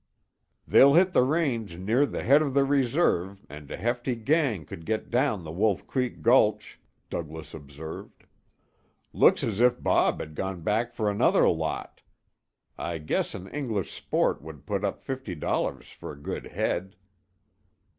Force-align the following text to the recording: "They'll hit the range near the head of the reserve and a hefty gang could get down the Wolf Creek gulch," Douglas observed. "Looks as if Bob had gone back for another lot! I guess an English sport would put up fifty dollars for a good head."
"They'll 0.67 0.95
hit 0.95 1.13
the 1.13 1.21
range 1.21 1.77
near 1.77 2.07
the 2.07 2.23
head 2.23 2.41
of 2.41 2.55
the 2.55 2.65
reserve 2.65 3.45
and 3.51 3.69
a 3.69 3.77
hefty 3.77 4.15
gang 4.15 4.65
could 4.65 4.83
get 4.83 5.11
down 5.11 5.43
the 5.43 5.51
Wolf 5.51 5.85
Creek 5.85 6.23
gulch," 6.23 6.79
Douglas 7.11 7.53
observed. 7.53 8.25
"Looks 9.13 9.43
as 9.43 9.61
if 9.61 9.83
Bob 9.83 10.19
had 10.19 10.33
gone 10.33 10.61
back 10.61 10.95
for 10.95 11.07
another 11.07 11.47
lot! 11.47 12.01
I 12.79 12.97
guess 12.97 13.35
an 13.35 13.47
English 13.49 13.93
sport 13.93 14.41
would 14.41 14.65
put 14.65 14.83
up 14.83 15.03
fifty 15.03 15.35
dollars 15.35 15.89
for 15.89 16.11
a 16.11 16.17
good 16.19 16.47
head." 16.47 16.95